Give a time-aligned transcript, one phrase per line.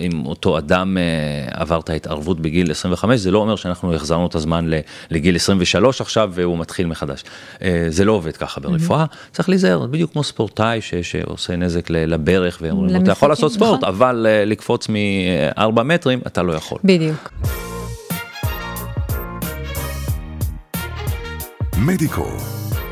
[0.00, 0.96] אם אותו אדם
[1.50, 4.70] עבר את ההתערבות בגיל 25 זה לא אומר שאנחנו החזרנו את הזמן
[5.10, 7.24] לגיל 23 עכשיו והוא מתחיל מחדש.
[7.88, 13.02] זה לא עובד ככה ברפואה, צריך להיזהר, בדיוק כמו ספורטאי שעושה נזק לברך ואומרים לו
[13.02, 16.78] אתה יכול לעשות ספורט אבל לקפוץ מארבע מטרים אתה לא יכול.
[16.84, 17.32] בדיוק.
[21.78, 22.26] מדיקו,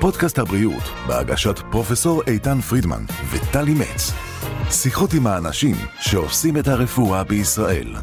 [0.00, 4.33] פודקאסט הבריאות בהגשת פרופסור איתן פרידמן וטלי מצ.
[4.70, 7.94] שיחות עם האנשים שעושים את הרפואה בישראל.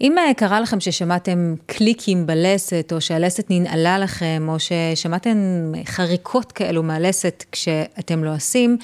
[0.00, 5.38] אם קרה לכם ששמעתם קליקים בלסת, או שהלסת ננעלה לכם, או ששמעתם
[5.84, 8.78] חריקות כאלו מהלסת כשאתם לא עושים,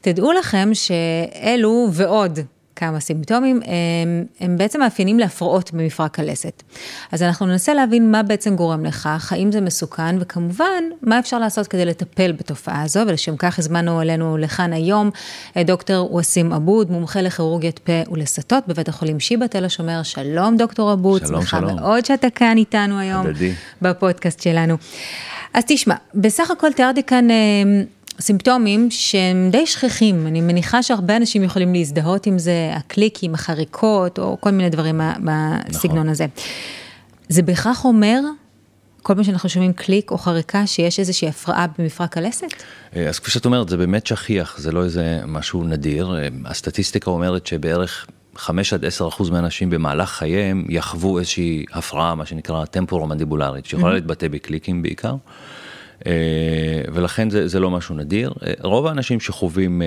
[0.00, 2.38] תדעו לכם שאלו ועוד
[2.78, 6.62] כמה סימפטומים, הם, הם בעצם מאפיינים להפרעות במפרק הלסת.
[7.12, 11.66] אז אנחנו ננסה להבין מה בעצם גורם לכך, האם זה מסוכן, וכמובן, מה אפשר לעשות
[11.66, 15.10] כדי לטפל בתופעה הזו, ולשם כך הזמנו אלינו לכאן היום
[15.58, 20.02] דוקטור וסים עבוד, מומחה לכירורגיית פה ולסתות בבית החולים שיבא תל השומר.
[20.02, 21.76] שלום דוקטור עבוד, שלום, שמחה שלום.
[21.76, 23.52] מאוד שאתה כאן איתנו היום, הדדי.
[23.82, 24.76] בפודקאסט שלנו.
[25.54, 27.28] אז תשמע, בסך הכל תיארתי כאן...
[28.20, 34.36] סימפטומים שהם די שכיחים, אני מניחה שהרבה אנשים יכולים להזדהות עם זה, הקליקים, החריקות, או
[34.40, 36.08] כל מיני דברים בסגנון נכון.
[36.08, 36.26] הזה.
[37.28, 38.20] זה בהכרח אומר,
[39.02, 42.46] כל פעם שאנחנו שומעים קליק או חריקה, שיש איזושהי הפרעה במפרק הלסת?
[43.08, 46.14] אז כפי שאת אומרת, זה באמת שכיח, זה לא איזה משהו נדיר.
[46.44, 52.64] הסטטיסטיקה אומרת שבערך 5 עד 10 אחוז מהאנשים במהלך חייהם יחוו איזושהי הפרעה, מה שנקרא
[52.64, 53.94] טמפורו-מנדיבולרית, שיכולה mm-hmm.
[53.94, 55.14] להתבטא בקליקים בעיקר.
[56.92, 58.32] ולכן זה, זה לא משהו נדיר.
[58.62, 59.82] רוב האנשים שחווים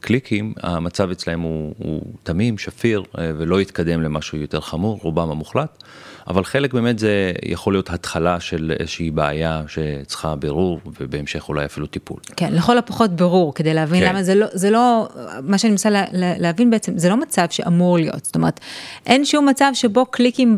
[0.00, 5.82] קליקים, המצב אצלהם הוא, הוא תמים, שפיר, ולא יתקדם למשהו יותר חמור, רובם המוחלט.
[6.28, 11.86] אבל חלק באמת זה יכול להיות התחלה של איזושהי בעיה שצריכה בירור ובהמשך אולי אפילו
[11.86, 12.20] טיפול.
[12.36, 14.08] כן, לכל הפחות בירור כדי להבין כן.
[14.08, 15.08] למה זה לא, זה לא,
[15.42, 18.60] מה שאני מנסה לה, להבין בעצם, זה לא מצב שאמור להיות, זאת אומרת,
[19.06, 20.56] אין שום מצב שבו קליקים,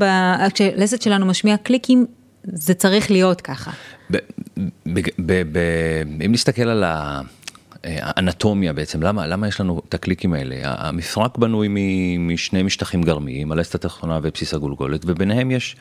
[0.55, 2.07] כשלסת שלנו משמיע קליקים,
[2.45, 3.71] זה צריך להיות ככה.
[4.11, 4.17] ב,
[4.87, 5.59] ב, ב, ב,
[6.27, 6.85] אם נסתכל על
[7.85, 10.57] האנטומיה בעצם, למה, למה יש לנו את הקליקים האלה?
[10.63, 11.69] המפרק בנוי
[12.19, 15.77] משני משטחים גרמיים, הלסת התחתונה ובסיס הגולגולת, וביניהם יש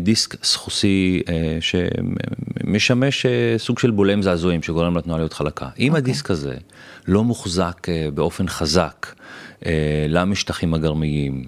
[0.00, 1.22] דיסק סחוסי
[1.60, 3.26] שמשמש
[3.56, 5.68] סוג של בולם זעזועים שגורם לתנועה להיות חלקה.
[5.78, 5.98] אם okay.
[5.98, 6.54] הדיסק הזה
[7.06, 9.06] לא מוחזק באופן חזק,
[10.08, 11.44] למשטחים הגרמיים,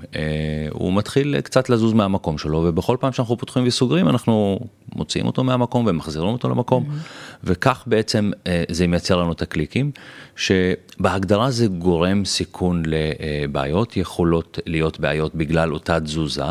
[0.71, 4.61] הוא מתחיל קצת לזוז מהמקום שלו ובכל פעם שאנחנו פותחים וסוגרים אנחנו
[4.95, 7.39] מוציאים אותו מהמקום ומחזירים אותו למקום mm-hmm.
[7.45, 8.31] וכך בעצם
[8.71, 9.91] זה מייצר לנו את הקליקים
[10.37, 16.45] שבהגדרה זה גורם סיכון לבעיות, יכולות להיות בעיות בגלל אותה תזוזה.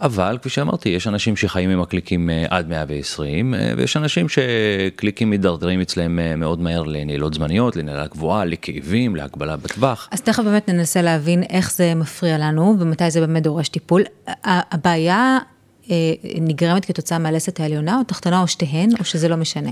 [0.00, 6.40] אבל כפי שאמרתי יש אנשים שחיים עם הקליקים עד 120 ויש אנשים שקליקים מידרדרים אצלם
[6.40, 10.08] מאוד מהר לנעילות זמניות, לנעילה גבוהה, לכאבים, להגבלה בטווח.
[10.10, 14.02] אז תכף באמת ננסה להבין איך זה מפריע לנו ומתי זה באמת דורש טיפול.
[14.44, 15.38] הבעיה
[16.40, 19.70] נגרמת כתוצאה מהלסת העליונה או תחתונה או שתיהן או שזה לא משנה?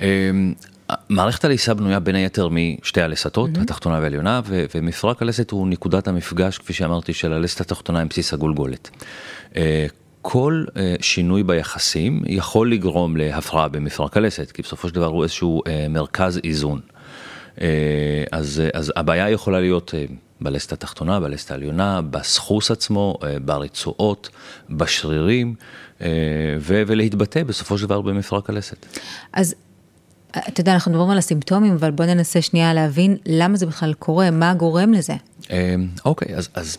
[1.09, 3.61] מערכת הליסה בנויה בין היתר משתי הלסתות, mm-hmm.
[3.61, 4.41] התחתונה והעליונה,
[4.75, 8.91] ומפרק הלסת הוא נקודת המפגש, כפי שאמרתי, של הלסת התחתונה עם בסיס הגולגולת.
[10.29, 10.65] כל
[11.01, 16.81] שינוי ביחסים יכול לגרום להפרעה במפרק הלסת, כי בסופו של דבר הוא איזשהו מרכז איזון.
[18.33, 19.95] אז, אז הבעיה יכולה להיות
[20.41, 24.29] בלסת התחתונה, בלסת העליונה, בסחוס עצמו, ברצועות,
[24.71, 25.55] בשרירים,
[26.67, 28.87] ולהתבטא בסופו של דבר במפרק הלסת.
[29.33, 29.55] אז
[30.49, 34.31] אתה יודע, אנחנו מדברים על הסימפטומים, אבל בוא ננסה שנייה להבין למה זה בכלל קורה,
[34.31, 35.15] מה גורם לזה.
[36.05, 36.79] אוקיי, אז, אז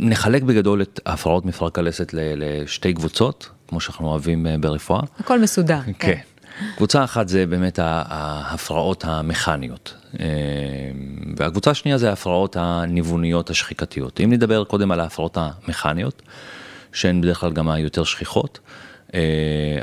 [0.00, 5.00] נחלק בגדול את הפרעות מפרק הלסת לשתי קבוצות, כמו שאנחנו אוהבים ברפואה.
[5.18, 5.80] הכל מסודר.
[5.84, 5.92] כן.
[5.98, 6.18] כן.
[6.76, 9.94] קבוצה אחת זה באמת ההפרעות המכניות,
[11.36, 14.20] והקבוצה השנייה זה ההפרעות הניווניות השחיקתיות.
[14.24, 16.22] אם נדבר קודם על ההפרעות המכניות,
[16.92, 18.58] שהן בדרך כלל גם היותר שכיחות,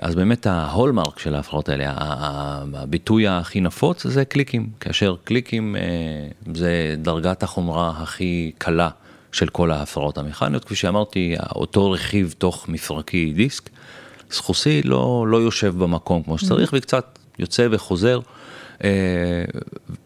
[0.02, 5.76] אז באמת ההולמרק של ההפרעות האלה, הביטוי הכי נפוץ זה קליקים, כאשר קליקים
[6.56, 8.90] זה דרגת החומרה הכי קלה
[9.34, 13.70] של כל ההפרעות המכניות, כפי שאמרתי, אותו רכיב תוך מפרקי דיסק,
[14.32, 18.20] סחוסי לא, לא יושב במקום כמו שצריך וקצת יוצא וחוזר,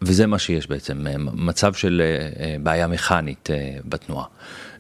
[0.01, 2.01] וזה מה שיש בעצם, מצב של
[2.63, 3.49] בעיה מכנית
[3.85, 4.25] בתנועה.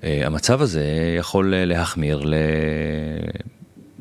[0.03, 2.33] המצב הזה יכול להחמיר ל...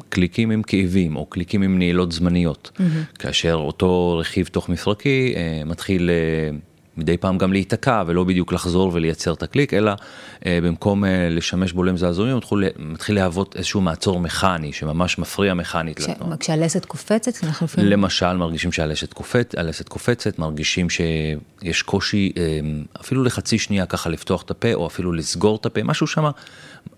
[0.09, 3.17] קליקים עם כאבים או קליקים עם נעילות זמניות, mm-hmm.
[3.19, 5.35] כאשר אותו רכיב תוך מפרקי
[5.67, 6.11] מתחיל
[6.97, 9.93] מדי פעם גם להיתקע ולא בדיוק לחזור ולייצר את הקליק, אלא
[10.47, 15.55] אה, במקום אה, לשמש בולם זעזועים, הוא מתחיל, מתחיל להוות איזשהו מעצור מכני שממש מפריע
[15.55, 16.09] מכנית ש...
[16.09, 16.37] לתנועה.
[16.37, 17.91] כשהלסת קופצת, אנחנו לפעמים...
[17.91, 19.55] למשל, מרגישים שהלסת קופצ...
[19.89, 22.61] קופצת, מרגישים שיש קושי אה,
[23.01, 26.25] אפילו לחצי שנייה ככה לפתוח את הפה, או אפילו לסגור את הפה, משהו שם,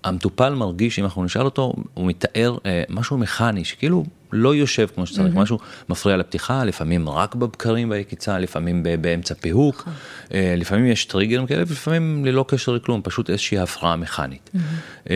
[0.05, 5.06] המטופל מרגיש, אם אנחנו נשאל אותו, הוא מתאר אה, משהו מכני, שכאילו לא יושב כמו
[5.06, 5.38] שצריך, mm-hmm.
[5.38, 5.58] משהו
[5.88, 10.32] מפריע לפתיחה, לפעמים רק בבקרים ביקיצה, לפעמים באמצע פיהוק, mm-hmm.
[10.56, 14.50] לפעמים יש טריגרים כאלה, ולפעמים ללא קשר לכלום, פשוט איזושהי הפרעה מכנית.
[14.54, 15.08] Mm-hmm.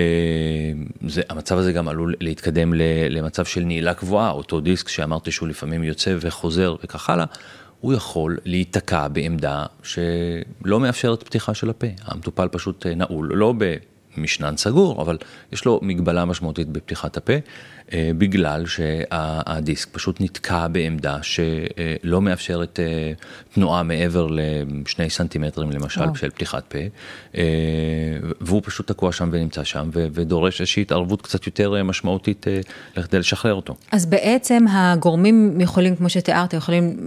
[1.08, 2.72] זה, המצב הזה גם עלול להתקדם
[3.10, 7.24] למצב של נעילה קבועה, אותו דיסק שאמרתי שהוא לפעמים יוצא וחוזר וכך הלאה.
[7.80, 11.86] הוא יכול להיתקע בעמדה שלא מאפשרת פתיחה של הפה.
[12.04, 13.54] המטופל פשוט נעול, לא
[14.16, 15.18] במשנן סגור, אבל
[15.52, 17.32] יש לו מגבלה משמעותית בפתיחת הפה.
[17.92, 23.12] אה, בגלל שהדיסק פשוט נתקע בעמדה שלא מאפשרת אה,
[23.54, 26.78] תנועה מעבר לשני סנטימטרים למשל של פתיחת פה,
[27.36, 27.42] אה,
[28.40, 32.46] והוא פשוט תקוע שם ונמצא שם ודורש איזושהי התערבות קצת יותר משמעותית
[32.94, 33.74] כדי לשחרר אותו.
[33.92, 37.06] אז בעצם הגורמים יכולים, כמו שתיארת, יכולים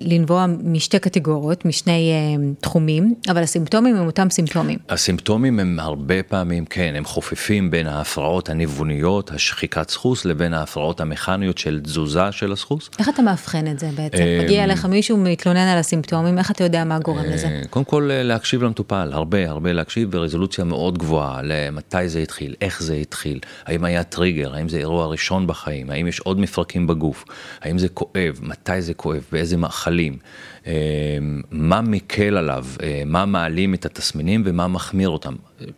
[0.00, 2.12] לנבוע משתי קטגוריות, משני
[2.60, 4.78] תחומים, אבל הסימפטומים הם אותם סימפטומים.
[4.88, 9.60] הסימפטומים הם הרבה פעמים, כן, הם חופפים בין ההפרעות הניווניות, השכיחות.
[9.60, 12.90] שחיקת סחוס לבין ההפרעות המכניות של תזוזה של הסחוס.
[12.98, 14.22] איך אתה מאבחן את זה בעצם?
[14.22, 17.46] אה, מגיע אליך מישהו מתלונן על הסימפטומים, איך אתה יודע מה גורם לזה?
[17.46, 22.54] אה, קודם כל אה, להקשיב למטופל, הרבה הרבה להקשיב ברזולוציה מאוד גבוהה, למתי זה התחיל,
[22.60, 26.86] איך זה התחיל, האם היה טריגר, האם זה אירוע ראשון בחיים, האם יש עוד מפרקים
[26.86, 27.24] בגוף,
[27.60, 30.18] האם זה כואב, מתי זה כואב, באיזה מאכלים,
[31.50, 32.66] מה מקל עליו,
[33.06, 35.34] מה מעלים את התסמינים ומה מחמיר אותם.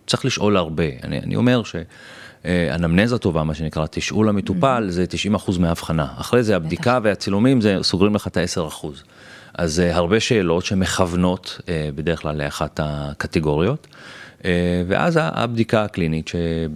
[0.07, 1.77] צריך לשאול הרבה, אני, אני אומר ש...
[2.45, 6.07] אה, אנמנזה טובה, מה שנקרא, תשאול המטופל, זה 90 אחוז מהאבחנה.
[6.17, 9.03] אחרי זה הבדיקה והצילומים, זה סוגרים לך את ה-10 אחוז.
[9.55, 13.87] אז אה, הרבה שאלות שמכוונות אה, בדרך כלל לאחת הקטגוריות,
[14.89, 16.69] ואז הבדיקה הקלינית, שהיא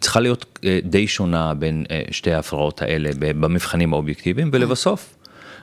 [0.00, 5.16] צריכה להיות די שונה בין שתי ההפרעות האלה במבחנים האובייקטיביים, ולבסוף,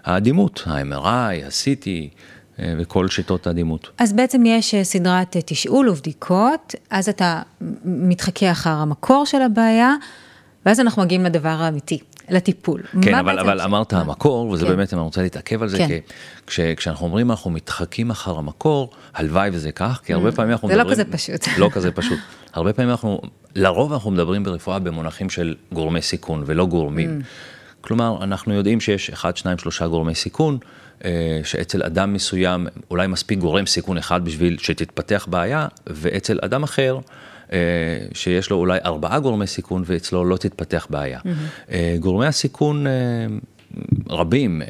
[0.03, 1.87] האדימות, ה-MRI, ה-CT,
[2.59, 3.89] אה, וכל שיטות הדימות.
[3.97, 7.41] אז בעצם יש אה, סדרת אה, תשאול ובדיקות, אז אתה
[7.85, 9.95] מתחכה אחר המקור של הבעיה,
[10.65, 11.99] ואז אנחנו מגיעים לדבר האמיתי.
[12.29, 12.81] לטיפול.
[13.01, 13.61] כן, אבל, אבל ש...
[13.61, 14.71] אמרת המקור, וזה כן.
[14.71, 15.87] באמת, אני רוצה להתעכב על זה, כן.
[15.87, 15.99] כי
[16.47, 20.67] כש, כשאנחנו אומרים אנחנו מתחקים אחר המקור, הלוואי וזה כך, כי הרבה mm, פעמים אנחנו
[20.67, 20.95] זה לא מדברים...
[20.95, 21.57] זה לא כזה פשוט.
[21.57, 22.19] לא כזה פשוט.
[22.53, 23.21] הרבה פעמים אנחנו,
[23.55, 27.21] לרוב אנחנו מדברים ברפואה במונחים של גורמי סיכון ולא גורמים.
[27.81, 30.57] כלומר, אנחנו יודעים שיש 1, 2, 3 גורמי סיכון,
[31.05, 36.99] אה, שאצל אדם מסוים אולי מספיק גורם סיכון אחד בשביל שתתפתח בעיה, ואצל אדם אחר,
[37.51, 37.57] אה,
[38.13, 41.19] שיש לו אולי ארבעה גורמי סיכון ואצלו לא תתפתח בעיה.
[41.19, 41.71] Mm-hmm.
[41.99, 42.85] גורמי הסיכון
[44.11, 44.61] רבים,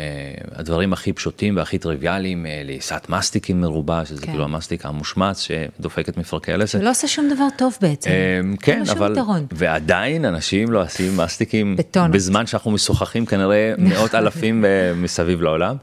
[0.56, 4.32] הדברים הכי פשוטים והכי טריוויאליים, לעיסת מסטיקים מרובה, שזה כן.
[4.32, 6.80] כאילו המסטיק המושמץ שדופק את מפרקי הלסת.
[6.80, 8.10] זה לא עושה שום דבר טוב בעצם.
[8.62, 9.16] כן, אבל,
[9.52, 12.12] ועדיין אנשים לא עושים מסטיקים, בטונות.
[12.12, 14.66] בזמן שאנחנו משוחחים כנראה מאות אלפים
[14.96, 15.76] מסביב לעולם.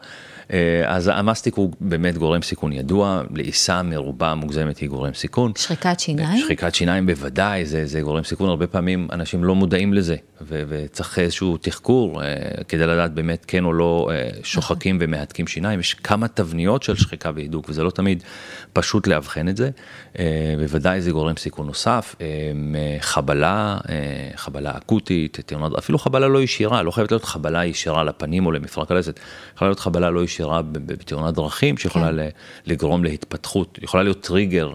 [0.53, 5.53] אה, אז המסטיק הוא באמת גורם סיכון ידוע, לעיסה מרובה מוגזמת היא גורם סיכון.
[5.56, 6.45] שחיקת שיניים?
[6.45, 11.19] שחיקת שיניים בוודאי, זה, זה גורם סיכון, הרבה פעמים אנשים לא מודעים לזה, ו- וצריך
[11.19, 12.35] איזשהו תחקור אה,
[12.69, 15.09] כדי לדעת באמת כן או לא אה, שוחקים נכון.
[15.09, 18.23] ומהתקים שיניים, יש כמה תבניות של שחיקה והידוק, וזה לא תמיד
[18.73, 19.71] פשוט לאבחן את זה,
[20.59, 22.17] בוודאי זה גורם סיכון נוסף,
[23.00, 23.79] חבלה,
[24.37, 29.21] חבלה אקוטית, אפילו חבלה לא ישירה, לא חייבת להיות חבלה ישירה לפנים או למפרק הלסת,
[29.55, 30.38] יכולה להיות חבלה לא ישירה.
[30.38, 32.29] ישירה בתאונת דרכים שיכולה כן.
[32.67, 34.73] לגרום להתפתחות, יכולה להיות טריגר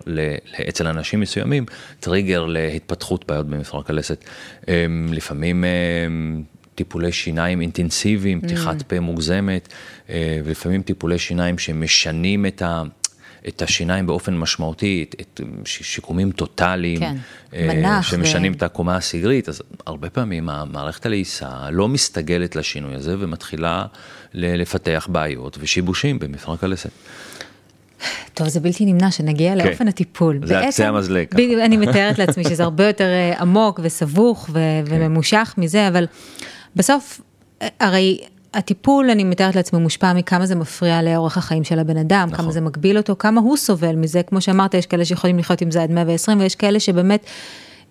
[0.70, 1.66] אצל אנשים מסוימים,
[2.00, 4.26] טריגר להתפתחות בעיות במפרק הלסת.
[4.68, 6.44] אמ, לפעמים אמ,
[6.76, 8.84] טיפולי שיניים אינטנסיביים, פתיחת mm.
[8.84, 9.68] פה מוגזמת,
[10.10, 12.84] אה, ולפעמים טיפולי שיניים שמשנים את ה...
[13.48, 17.16] את השיניים באופן משמעותי, את, את שיקומים טוטאליים, כן,
[17.54, 18.04] אה.
[18.04, 18.56] שמשנים ו...
[18.56, 23.86] את הקומה הסגרית, אז הרבה פעמים המערכת הלעיסה לא מסתגלת לשינוי הזה ומתחילה
[24.34, 26.90] לפתח בעיות ושיבושים במפרק הלסת.
[28.34, 29.68] טוב, זה בלתי נמנע שנגיע כן.
[29.68, 30.40] לאופן הטיפול.
[30.44, 31.28] זה קצה המזלג.
[31.66, 34.84] אני מתארת לעצמי שזה הרבה יותר אה, עמוק וסבוך ו- כן.
[34.86, 36.06] וממושך מזה, אבל
[36.76, 37.22] בסוף,
[37.62, 38.20] אה, הרי
[38.54, 42.44] הטיפול, אני מתארת לעצמי, מושפע מכמה זה מפריע לאורך החיים של הבן אדם, נכון.
[42.44, 45.72] כמה זה מגביל אותו, כמה הוא סובל מזה, כמו שאמרת, יש כאלה שיכולים לחיות עם
[45.72, 47.26] זה עד 120, ויש כאלה שבאמת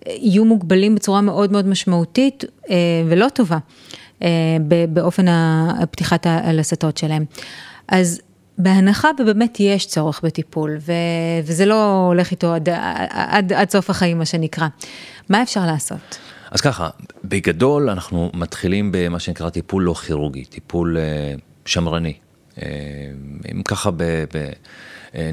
[0.07, 2.75] אה, יהיו מוגבלים בצורה מאוד מאוד משמעותית אה,
[3.07, 3.57] ולא טובה,
[4.23, 4.27] אה,
[4.89, 5.25] באופן
[5.91, 7.25] פתיחת הלסתות שלהם.
[7.87, 8.21] אז
[8.57, 10.93] בהנחה ובאמת יש צורך בטיפול, ו-
[11.43, 12.69] וזה לא הולך איתו עד,
[13.09, 14.67] עד, עד סוף החיים, מה שנקרא,
[15.29, 16.17] מה אפשר לעשות?
[16.53, 16.89] אז ככה,
[17.23, 22.13] בגדול אנחנו מתחילים במה שנקרא טיפול לא כירורגי, טיפול uh, שמרני.
[23.51, 24.03] אם ככה ב...
[24.33, 24.49] ב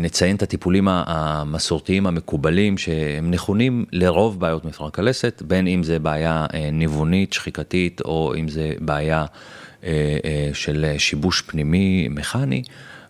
[0.01, 6.47] נציין את הטיפולים המסורתיים המקובלים שהם נכונים לרוב בעיות מפרק הלסת, בין אם זה בעיה
[6.73, 9.25] ניוונית, שחיקתית, או אם זה בעיה
[10.53, 12.63] של שיבוש פנימי מכני.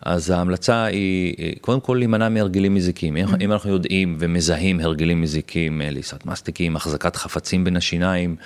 [0.02, 3.16] אז ההמלצה היא קודם כל להימנע מהרגלים מזיקים.
[3.16, 3.37] Mm-hmm.
[3.40, 8.37] אם אנחנו יודעים ומזהים הרגלים מזיקים, ליסת מסטיקים, החזקת חפצים בין השיניים,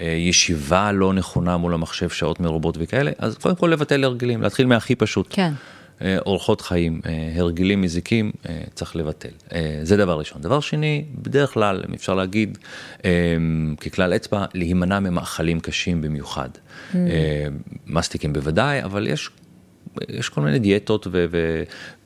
[0.00, 4.94] ישיבה לא נכונה מול המחשב שעות מרובות וכאלה, אז קודם כל לבטל הרגלים, להתחיל מהכי
[4.94, 5.26] פשוט.
[5.30, 5.52] כן.
[6.26, 7.00] אורחות חיים,
[7.36, 8.32] הרגלים מזיקים,
[8.74, 9.28] צריך לבטל.
[9.82, 10.42] זה דבר ראשון.
[10.42, 12.58] דבר שני, בדרך כלל, אם אפשר להגיד,
[13.80, 16.48] ככלל אצבע, להימנע ממאכלים קשים במיוחד.
[16.92, 16.96] Mm.
[17.86, 19.30] מסטיקים בוודאי, אבל יש
[20.08, 21.06] יש כל מיני דיאטות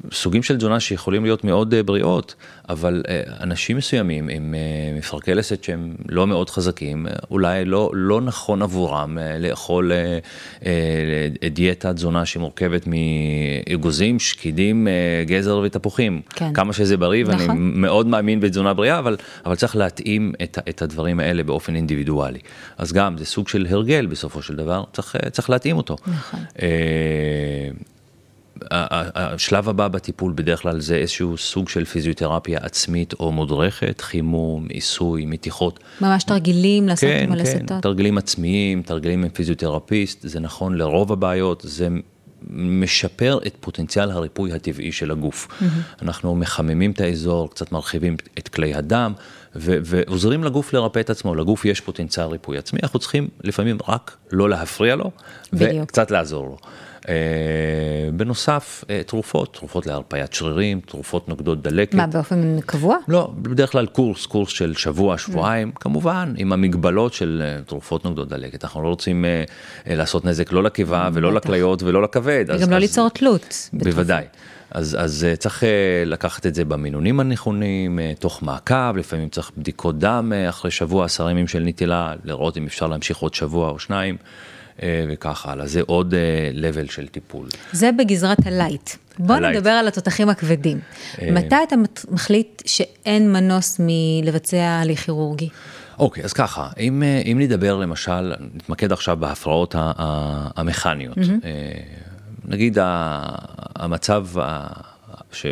[0.04, 2.34] וסוגים של תזונה שיכולים להיות מאוד אה, בריאות,
[2.68, 8.20] אבל אה, אנשים מסוימים עם אה, מפרקי לסת שהם לא מאוד חזקים, אולי לא, לא
[8.20, 9.92] נכון עבורם לאכול
[11.50, 14.88] דיאטה תזונה שמורכבת מאגוזים, שקידים,
[15.26, 16.20] גזר ותפוחים.
[16.34, 16.52] כן.
[16.52, 17.48] כמה שזה בריא, נכון.
[17.48, 22.38] ואני מאוד מאמין בתזונה בריאה, אבל, אבל צריך להתאים את, את הדברים האלה באופן אינדיבידואלי.
[22.78, 25.96] אז גם, זה סוג של הרגל בסופו של דבר, צריך, צריך להתאים אותו.
[26.06, 26.40] נכון.
[28.70, 35.26] השלב הבא בטיפול בדרך כלל זה איזשהו סוג של פיזיותרפיה עצמית או מודרכת, חימום, עיסוי,
[35.26, 35.80] מתיחות.
[36.00, 37.68] ממש תרגילים לעשות כן, עם הלסתות?
[37.68, 41.88] כן, תרגילים עצמיים, תרגילים עם פיזיותרפיסט, זה נכון לרוב הבעיות, זה
[42.50, 45.48] משפר את פוטנציאל הריפוי הטבעי של הגוף.
[45.48, 46.02] Mm-hmm.
[46.02, 49.12] אנחנו מחממים את האזור, קצת מרחיבים את כלי הדם,
[49.56, 54.16] ו- ועוזרים לגוף לרפא את עצמו, לגוף יש פוטנציאל ריפוי עצמי, אנחנו צריכים לפעמים רק
[54.32, 55.10] לא להפריע לו,
[55.52, 55.82] בדיוק.
[55.82, 56.56] וקצת לעזור לו.
[57.08, 57.14] אה,
[58.12, 61.94] בנוסף, אה, תרופות, תרופות להרפיית שרירים, תרופות נוגדות דלקת.
[61.94, 62.96] מה, באופן קבוע?
[63.08, 68.28] לא, בדרך כלל קורס, קורס של שבוע, שבועיים, כמובן, עם המגבלות של אה, תרופות נוגדות
[68.28, 68.64] דלקת.
[68.64, 69.24] אנחנו לא רוצים
[69.86, 72.44] לעשות נזק לא לקיבה ולא לכליות ולא לכבד.
[72.48, 73.68] וגם לא ליצור תלות.
[73.72, 74.24] בוודאי.
[74.70, 75.62] אז, אז צריך
[76.06, 81.48] לקחת את זה במינונים הנכונים, תוך מעקב, לפעמים צריך בדיקות דם אחרי שבוע, עשרה ימים
[81.48, 84.16] של נטילה, לראות אם אפשר להמשיך עוד שבוע או שניים.
[84.82, 85.66] אה, וכך הלאה.
[85.66, 87.48] זה עוד אה, של טיפול.
[87.72, 88.90] זה בגזרת הלייט.
[89.18, 89.56] בוא הלייט.
[89.56, 90.80] נדבר על התותחים הכבדים.
[91.22, 91.30] אה.
[91.30, 91.76] מתי אתה
[92.10, 95.48] מחליט שאין מנוס מלבצע הליך כירורגי?
[95.98, 99.74] אוקיי, אז ככה, אם, אם נדבר למשל, נתמקד עכשיו בהפרעות
[100.56, 101.18] המכניות.
[101.18, 101.46] Mm-hmm.
[102.44, 102.78] נגיד
[103.76, 104.26] המצב
[105.32, 105.46] ש...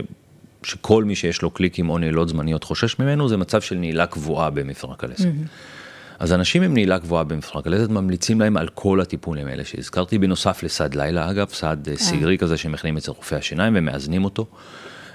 [0.63, 4.51] שכל מי שיש לו קליקים או נעילות זמניות חושש ממנו, זה מצב של נעילה קבועה
[4.51, 5.25] במפרק הלסת.
[5.25, 5.76] Mm-hmm.
[6.19, 10.63] אז אנשים עם נעילה גבוהה במפרק הלסת ממליצים להם על כל הטיפולים האלה שהזכרתי, בנוסף
[10.63, 11.97] לסד לילה אגב, סד אה.
[11.97, 14.47] סיגרי כזה שמכינים אצל רופאי השיניים ומאזנים אותו.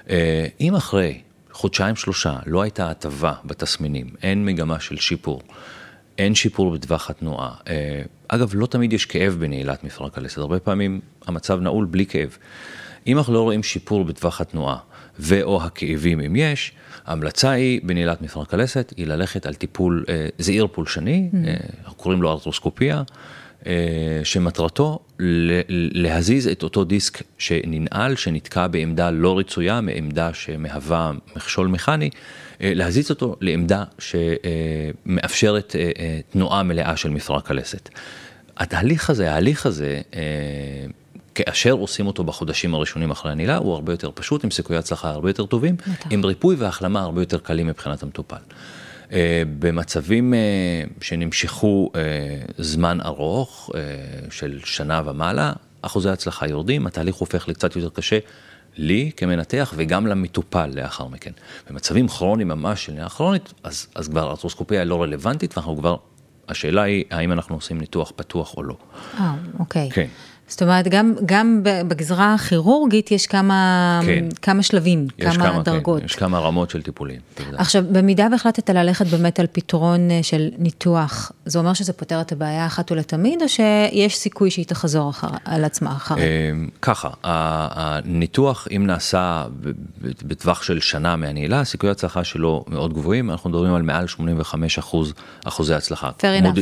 [0.10, 5.42] אה, אם אחרי חודשיים שלושה לא הייתה הטבה בתסמינים, אין מגמה של שיפור,
[6.18, 7.54] אין שיפור בטווח התנועה.
[7.68, 12.38] אה, אגב, לא תמיד יש כאב בנעילת מפרק הלסת, הרבה פעמים המצב נעול בלי כאב.
[13.08, 14.78] אם אנחנו לא רואים שיפור בטווח התנועה,
[15.20, 16.72] ו/או הכאבים אם יש,
[17.06, 21.48] ההמלצה היא בנעילת מפרק הלסת, היא ללכת על טיפול אה, זעיר פולשני, mm-hmm.
[21.48, 21.54] אה,
[21.84, 23.04] אנחנו קוראים לו ארתרוסקופיה,
[23.66, 23.74] אה,
[24.24, 25.00] שמטרתו
[25.94, 32.10] להזיז את אותו דיסק שננעל, שנתקע בעמדה לא רצויה, מעמדה שמהווה מכשול מכני,
[32.60, 35.76] להזיז אותו לעמדה שמאפשרת
[36.30, 37.90] תנועה מלאה של מפרק הלסת.
[38.58, 40.02] התהליך הזה, ההליך הזה,
[41.36, 45.30] כאשר עושים אותו בחודשים הראשונים אחרי הנעילה, הוא הרבה יותר פשוט, עם סיכויי הצלחה הרבה
[45.30, 45.76] יותר טובים,
[46.10, 48.36] עם ריפוי והחלמה הרבה יותר קלים מבחינת המטופל.
[49.10, 49.14] Uh,
[49.60, 51.98] במצבים uh, שנמשכו uh,
[52.58, 58.20] זמן ארוך, uh, של שנה ומעלה, אחוזי ההצלחה יורדים, התהליך הופך לקצת יותר קשה
[58.78, 61.32] לי כמנתח וגם למטופל לאחר מכן.
[61.70, 65.96] במצבים כרוניים ממש של נעילה כרונית, אז, אז כבר ארתרוסקופיה לא רלוונטית, ואנחנו כבר,
[66.50, 68.78] השאלה היא האם אנחנו עושים ניתוח פתוח או לא.
[69.20, 69.90] אה, אוקיי.
[69.94, 70.08] כן.
[70.52, 74.26] זאת אומרת, גם, גם בגזרה הכירורגית יש כמה, כן.
[74.42, 76.00] כמה שלבים, כמה, כמה כן, דרגות.
[76.00, 77.20] כן, יש כמה רמות של טיפולים.
[77.54, 82.32] עכשיו, במידה והחלטת ללכת באמת על פתרון אה, של ניתוח, זה אומר שזה פותר את
[82.32, 86.22] הבעיה אחת ולתמיד, או שיש סיכוי שהיא תחזור אחר, על עצמה אחרי?
[86.22, 89.46] אמ, ככה, הניתוח, אם נעשה
[90.02, 95.14] בטווח של שנה מהנעילה, סיכויי ההצלחה שלו מאוד גבוהים, אנחנו מדברים על מעל 85 אחוז
[95.46, 96.10] אחוזי הצלחה.
[96.20, 96.60] fair enough.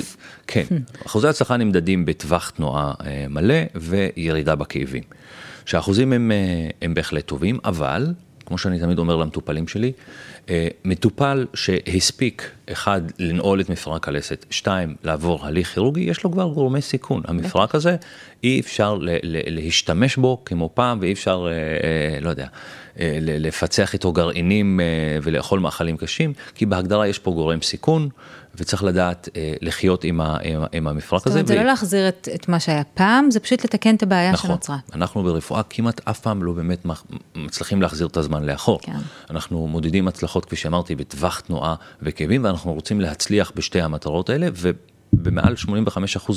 [0.47, 0.63] כן,
[1.05, 3.55] אחוזי הצלחה נמדדים בטווח תנועה אה, מלא.
[3.79, 5.03] וירידה בכאבים.
[5.65, 8.07] שהאחוזים הם, אה, הם בהחלט טובים, אבל,
[8.45, 9.91] כמו שאני תמיד אומר למטופלים שלי,
[10.49, 16.47] אה, מטופל שהספיק אחד, לנעול את מפרק הלסת, שתיים, לעבור הליך כירורגי, יש לו כבר
[16.47, 17.21] גורמי סיכון.
[17.27, 17.95] המפרק הזה,
[18.43, 22.47] אי אפשר להשתמש בו כמו פעם, ואי אפשר, אה, לא יודע,
[23.21, 24.79] לפצח איתו גרעינים
[25.23, 28.09] ולאכול מאכלים קשים, כי בהגדרה יש פה גורם סיכון,
[28.59, 31.35] וצריך לדעת אה, לחיות עם, ה- עם, עם המפרק זאת הזה.
[31.39, 34.31] אומרת, זה ו- לא להחזיר את, את מה שהיה פעם, זה פשוט לתקן את הבעיה
[34.31, 34.77] נכון, שנוצרה.
[34.93, 36.85] אנחנו ברפואה כמעט אף פעם לא באמת
[37.35, 38.79] מצליחים להחזיר את הזמן לאחור.
[38.81, 38.91] כן.
[39.29, 44.47] אנחנו מודדים הצלחות, כפי שאמרתי, בטווח תנועה וכאבים, ואנחנו רוצים להצליח בשתי המטרות האלה,
[45.19, 45.69] ובמעל 85%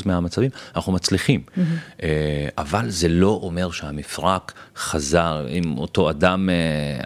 [0.06, 1.40] מהמצבים אנחנו מצליחים.
[2.02, 2.08] אה,
[2.58, 6.54] אבל זה לא אומר שהמפרק חזר, אם אותו אדם אה,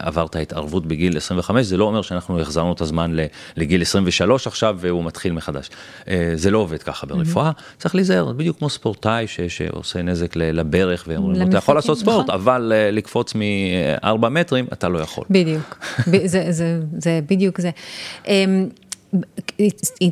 [0.06, 3.16] עבר את ההתערבות בגיל 25, זה לא אומר שאנחנו החזרנו את הזמן
[3.56, 5.71] לגיל 23 עכשיו והוא מתחיל מחדש.
[6.09, 11.04] אה, זה לא עובד ככה ברפואה, צריך להיזהר, בדיוק כמו ספורטאי ש- שעושה נזק לברך,
[11.09, 12.35] ואומרים לו, אתה יכול לעשות ספורט, נכון.
[12.35, 15.25] אבל לקפוץ מארבע מטרים, אתה לא יכול.
[15.30, 15.78] בדיוק,
[16.25, 17.71] זה, זה, זה בדיוק זה.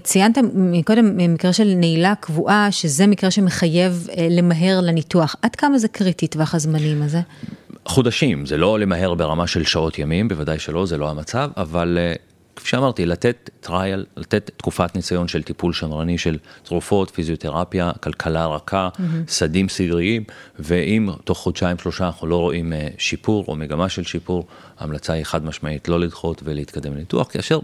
[0.03, 5.37] ציינת מקודם מקרה של נעילה קבועה, שזה מקרה שמחייב אה, למהר לניתוח.
[5.43, 7.21] עד כמה זה קריטי טווח הזמנים הזה?
[7.87, 12.15] חודשים, זה לא למהר ברמה של שעות ימים, בוודאי שלא, זה לא המצב, אבל אה,
[12.57, 18.89] כפי שאמרתי, לתת trial, לתת תקופת ניסיון של טיפול שמרני של תרופות, פיזיותרפיה, כלכלה רכה,
[19.29, 20.25] סדים סגריים,
[20.59, 24.47] ואם תוך חודשיים שלושה אנחנו לא רואים אה, שיפור או מגמה של שיפור,
[24.79, 27.59] ההמלצה היא חד משמעית לא לדחות ולהתקדם לניתוח, כאשר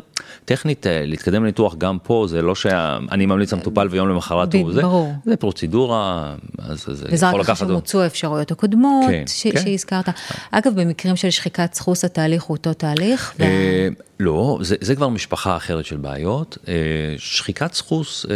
[0.45, 4.83] טכנית אה, להתקדם לניתוח גם פה זה לא שאני ממליץ למטופל ויום למחרת הוא זה,
[4.83, 5.13] ברור.
[5.25, 7.67] זה פרוצדורה, אז זה וזה יכול רק אחרי לקחת...
[7.69, 9.63] שמוצו האפשרויות הקודמות כן, ש- כן.
[9.63, 10.09] שהזכרת.
[10.51, 13.33] אגב, במקרים של שחיקת סחוס התהליך הוא אותו תהליך?
[13.39, 13.89] וה- אה,
[14.21, 16.59] לא, זה, זה כבר משפחה אחרת של בעיות.
[16.69, 16.75] אה,
[17.19, 18.35] שחיקת סחוס, אה,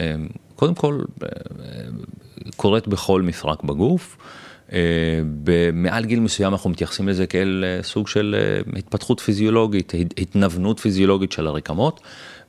[0.00, 0.14] אה,
[0.56, 1.00] קודם כל,
[2.56, 4.16] קורית בכל מפרק בגוף.
[5.44, 8.36] במעל גיל מסוים אנחנו מתייחסים לזה כאל סוג של
[8.76, 12.00] התפתחות פיזיולוגית, הת- התנוונות פיזיולוגית של הרקמות,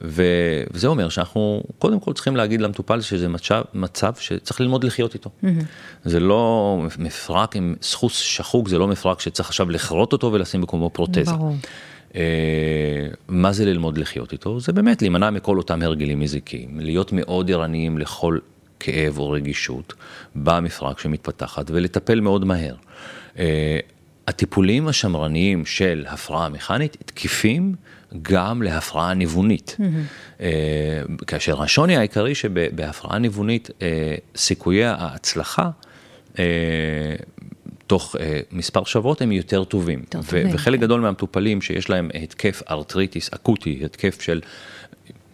[0.02, 5.30] וזה אומר שאנחנו קודם כל צריכים להגיד למטופל שזה מצב, מצב שצריך ללמוד לחיות איתו.
[6.06, 10.90] זה לא מפרק עם סחוס שחוק, זה לא מפרק שצריך עכשיו לכרות אותו ולשים במקומו
[10.90, 11.24] פרוטזה.
[11.24, 11.56] ברור.
[12.16, 14.60] אה, מה זה ללמוד לחיות איתו?
[14.60, 18.40] זה באמת להימנע מכל אותם הרגלים מזיקים, להיות מאוד ערניים לכל
[18.80, 19.94] כאב או רגישות
[20.36, 22.76] במפרק שמתפתחת ולטפל מאוד מהר.
[23.40, 23.80] אה,
[24.28, 27.76] הטיפולים השמרניים של הפרעה מכנית תקפים
[28.22, 29.78] גם להפרעה ניוונית.
[30.42, 33.70] אה, כאשר השוני העיקרי שבהפרעה ניוונית
[34.36, 35.70] סיכויי ההצלחה
[37.88, 40.00] תוך אה, מספר שבועות הם יותר טובים.
[40.00, 40.86] יותר ו- טובים, וחלק כן.
[40.86, 44.42] גדול מהמטופלים שיש להם התקף ארטריטיס אקוטי, התקף של,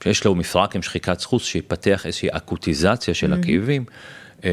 [0.03, 3.85] שיש לו מפרק עם שחיקת סחוס, שיפתח איזושהי אקוטיזציה של הכאבים.
[4.46, 4.50] אה,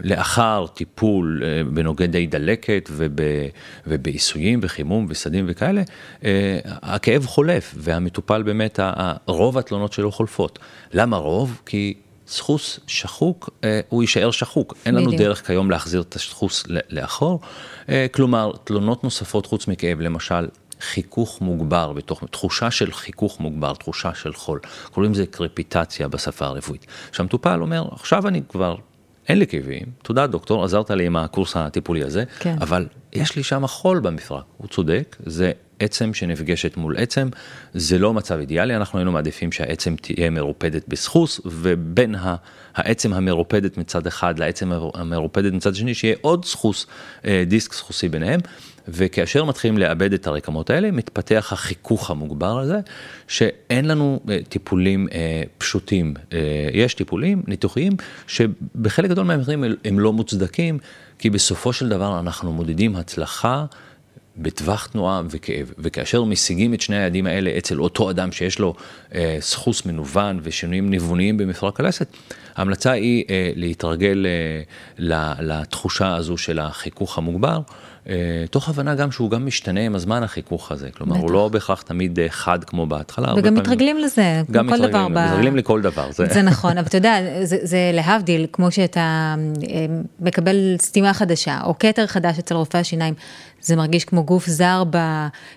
[0.00, 3.18] לאחר טיפול אה, בנוגדי דלקת וב,
[3.86, 5.82] ובעיסויים וחימום וסדים וכאלה,
[6.24, 10.58] אה, הכאב חולף והמטופל באמת, ה- ה- רוב התלונות שלו חולפות.
[10.92, 11.60] למה רוב?
[11.66, 11.94] כי
[12.26, 14.74] סחוס שחוק, אה, הוא יישאר שחוק.
[14.86, 15.22] אין לנו בדיוק.
[15.22, 17.40] דרך כיום להחזיר את הסחוס לאחור.
[17.88, 20.48] אה, כלומר, תלונות נוספות חוץ מכאב, למשל,
[20.80, 24.60] חיכוך מוגבר בתוך, תחושה של חיכוך מוגבר, תחושה של חול.
[24.90, 26.86] קוראים לזה קרפיטציה בשפה הרפואית.
[27.12, 28.76] שהמטופל אומר, עכשיו אני כבר,
[29.28, 32.56] אין לי כאבים, תודה דוקטור, עזרת לי עם הקורס הטיפולי הזה, כן.
[32.60, 34.44] אבל יש לי שם חול במפרק.
[34.56, 37.28] הוא צודק, זה עצם שנפגשת מול עצם,
[37.74, 42.14] זה לא מצב אידיאלי, אנחנו היינו מעדיפים שהעצם תהיה מרופדת בסחוס, ובין
[42.74, 46.86] העצם המרופדת מצד אחד לעצם המרופדת מצד שני, שיהיה עוד סחוס,
[47.24, 48.40] אה, דיסק סחוסי ביניהם,
[48.88, 52.80] וכאשר מתחילים לאבד את הרקמות האלה, מתפתח החיכוך המוגבר הזה,
[53.28, 56.14] שאין לנו אה, טיפולים אה, פשוטים.
[56.32, 56.38] אה,
[56.72, 57.92] יש טיפולים ניתוחיים
[58.26, 60.78] שבחלק גדול מהמקרים הם לא מוצדקים,
[61.18, 63.64] כי בסופו של דבר אנחנו מודדים הצלחה.
[64.36, 68.74] בטווח תנועה וכאב, וכאשר משיגים את שני היעדים האלה אצל אותו אדם שיש לו
[69.14, 72.06] אה, סחוס מנוון ושינויים ניווניים במפרק הלסת,
[72.56, 74.62] ההמלצה היא אה, להתרגל אה,
[75.40, 77.60] לתחושה הזו של החיכוך המוגבר,
[78.08, 78.14] אה,
[78.50, 81.32] תוך הבנה גם שהוא גם משתנה עם הזמן החיכוך הזה, כלומר הוא בטח.
[81.34, 83.32] לא בהכרח תמיד אה, חד כמו בהתחלה.
[83.32, 85.08] וגם פעמים- מתרגלים לזה, גם כל דבר.
[85.08, 86.06] ב- מתרגלים לכל דבר.
[86.12, 89.34] זה נכון, אבל אתה יודע, זה, זה להבדיל, כמו שאתה
[89.70, 89.86] אה,
[90.20, 93.14] מקבל סתימה חדשה, או כתר חדש אצל רופא השיניים,
[93.64, 94.82] זה מרגיש כמו גוף זר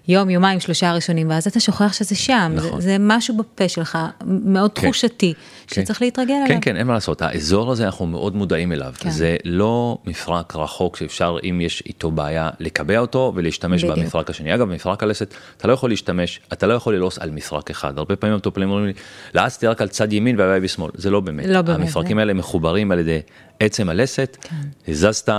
[0.07, 2.81] ביום, יומיים, שלושה הראשונים, ואז אתה שוכח שזה שם, נכון.
[2.81, 4.81] זה, זה משהו בפה שלך, מאוד כן.
[4.81, 5.33] תחושתי,
[5.67, 5.81] כן.
[5.81, 6.47] שצריך להתרגל אליו.
[6.47, 9.09] כן, כן, אין מה לעשות, האזור הזה אנחנו מאוד מודעים אליו, כן.
[9.09, 13.97] זה לא מפרק רחוק שאפשר, אם יש איתו בעיה, לקבע אותו ולהשתמש בדיוק.
[13.99, 14.55] במפרק השני.
[14.55, 17.97] אגב, במפרק הלסת, אתה לא יכול להשתמש, אתה לא יכול ללעוס על מפרק אחד.
[17.97, 18.93] הרבה פעמים המטופלים אומרים לי,
[19.33, 21.45] לעסתי רק על צד ימין והבעיה בשמאל, זה לא באמת.
[21.45, 23.19] לא באמת, המפרקים זה- האלה מחוברים על ידי
[23.59, 24.37] עצם הלסת,
[24.87, 25.29] הזזת.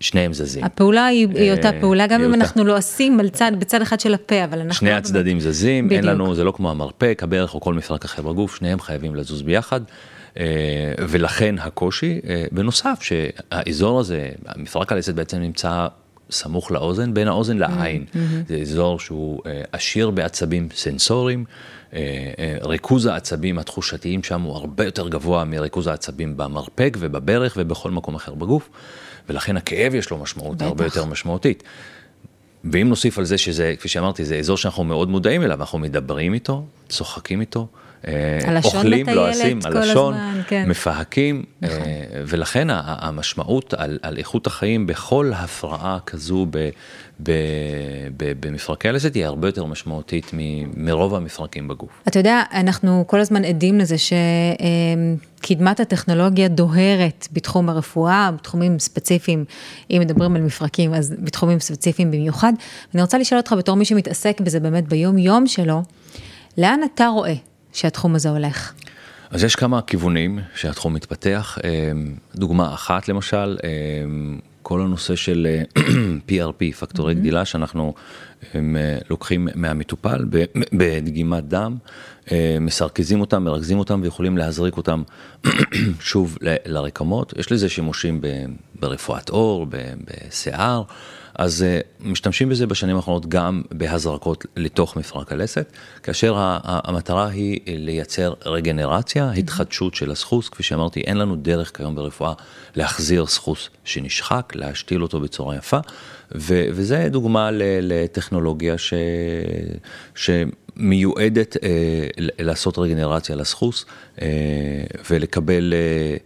[0.00, 0.64] שניהם זזים.
[0.64, 2.36] הפעולה היא, היא אותה אה, פעולה, גם אם אותה.
[2.36, 4.74] אנחנו לא עושים על צד, בצד אחד של הפה, אבל אנחנו...
[4.74, 6.04] שני לא הצדדים זזים, אין בדיוק.
[6.04, 9.80] לנו, זה לא כמו המרפק, הברך או כל מפרק אחר בגוף, שניהם חייבים לזוז ביחד,
[10.38, 10.44] אה,
[11.08, 12.20] ולכן הקושי.
[12.28, 15.86] אה, בנוסף, שהאזור הזה, מפרק הלסת בעצם נמצא
[16.30, 18.04] סמוך לאוזן, בין האוזן לעין.
[18.48, 21.44] זה אזור שהוא אה, עשיר בעצבים סנסוריים,
[21.94, 22.00] אה,
[22.38, 28.14] אה, ריכוז העצבים התחושתיים שם הוא הרבה יותר גבוה מריכוז העצבים במרפק ובברך ובכל מקום
[28.14, 28.70] אחר בגוף,
[29.28, 30.96] ולכן הכאב יש לו משמעות הרבה בטח.
[30.96, 31.62] יותר משמעותית.
[32.72, 36.34] ואם נוסיף על זה שזה, כפי שאמרתי, זה אזור שאנחנו מאוד מודעים אליו, אנחנו מדברים
[36.34, 37.66] איתו, צוחקים איתו,
[38.64, 40.14] אוכלים, מטיילת לועסים, כל הלשון,
[40.46, 40.68] כן.
[40.68, 41.82] מפהקים, אה, נכון.
[42.26, 46.68] ולכן המשמעות על, על איכות החיים בכל הפרעה כזו ב,
[47.22, 47.32] ב,
[48.16, 51.90] ב, במפרקי הלסת היא הרבה יותר משמעותית מ- מרוב המפרקים בגוף.
[52.08, 53.96] אתה יודע, אנחנו כל הזמן עדים לזה
[55.42, 59.44] שקדמת הטכנולוגיה דוהרת בתחום הרפואה, בתחומים ספציפיים,
[59.90, 62.52] אם מדברים על מפרקים, אז בתחומים ספציפיים במיוחד.
[62.94, 65.82] ואני רוצה לשאול אותך, בתור מי שמתעסק בזה באמת ביום-יום שלו,
[66.58, 67.34] לאן אתה רואה
[67.76, 68.72] שהתחום הזה הולך?
[69.30, 71.58] אז יש כמה כיוונים שהתחום מתפתח.
[71.64, 71.70] אה,
[72.34, 73.70] דוגמה אחת למשל, אה,
[74.62, 75.82] כל הנושא של אה,
[76.28, 77.94] PRP, פקטורי גדילה, שאנחנו
[78.54, 78.60] אה,
[79.10, 80.24] לוקחים מהמטופל
[80.72, 81.76] בדגימת דם,
[82.32, 85.02] אה, מסרכזים אותם, מרכזים אותם ויכולים להזריק אותם
[86.00, 87.32] שוב ל- לרקמות.
[87.38, 88.20] יש לזה שימושים
[88.80, 90.82] ברפואת עור, בשיער.
[91.38, 96.34] אז uh, משתמשים בזה בשנים האחרונות גם בהזרקות לתוך מפרק הלסת, כאשר
[96.64, 102.32] המטרה היא לייצר רגנרציה, התחדשות של הסחוס, כפי שאמרתי, אין לנו דרך כיום ברפואה
[102.76, 105.78] להחזיר סחוס שנשחק, להשתיל אותו בצורה יפה,
[106.34, 108.94] ו- וזה דוגמה לטכנולוגיה ש...
[110.14, 113.84] שמיועדת אה, ל- לעשות רגנרציה לסחוס
[114.22, 114.26] אה,
[115.10, 116.16] ולקבל אה, אה,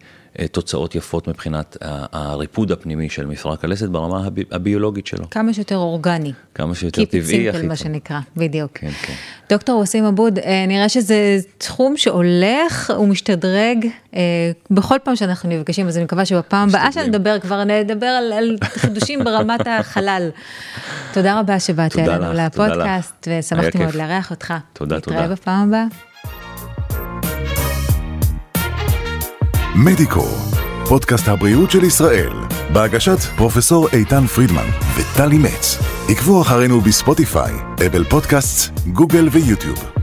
[0.52, 1.76] תוצאות יפות מבחינת
[2.12, 5.30] הריפוד הפנימי של מפרק הלסת ברמה הבי- הביולוגית שלו.
[5.30, 6.32] כמה שיותר אורגני.
[6.54, 7.84] כמה שיותר טבעי, הכי מה טוב.
[7.84, 8.70] שנקרא, בדיוק.
[8.74, 9.12] כן, כן.
[9.50, 11.14] דוקטור וסים אבוד, אה, נראה שזה
[11.58, 14.20] תחום שהולך ומשתדרג אה,
[14.70, 16.92] בכל פעם שאנחנו נפגשים, אז אני מקווה שבפעם הבאה.
[16.92, 20.28] שנדבר כבר נדבר על, על חידושים ברמת החלל.
[21.12, 22.32] תודה רבה שבאת אלינו.
[22.32, 23.78] לפודקאסט, ושמחתי.
[23.78, 24.54] מאוד לארח אותך.
[24.72, 25.32] תודה, נתראה תודה.
[25.34, 26.09] בפעם הבאה.
[29.84, 30.26] מדיקו,
[30.88, 32.32] פודקאסט הבריאות של ישראל,
[32.72, 34.66] בהגשת פרופסור איתן פרידמן
[34.96, 35.78] וטלי מצ.
[36.08, 37.52] עקבו אחרינו בספוטיפיי,
[37.86, 39.99] אפל פודקאסט, גוגל ויוטיוב.